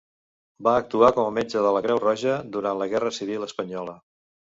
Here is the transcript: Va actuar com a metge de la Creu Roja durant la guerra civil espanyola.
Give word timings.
Va 0.67 0.73
actuar 0.83 1.11
com 1.17 1.27
a 1.29 1.35
metge 1.39 1.63
de 1.67 1.75
la 1.77 1.83
Creu 1.89 2.01
Roja 2.07 2.41
durant 2.59 2.83
la 2.83 2.91
guerra 2.97 3.15
civil 3.23 3.51
espanyola. 3.53 4.01